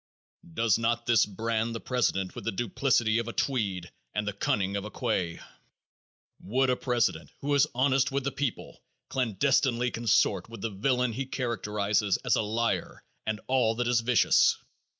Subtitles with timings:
[0.55, 4.75] Does not this brand the president with the duplicity of a Tweed and the cunning
[4.75, 5.39] of a Quay?
[6.39, 11.27] Would a president who is honest with the people clandestinely consort with the villain he
[11.27, 14.57] characterizes as a liar and all that is vicious?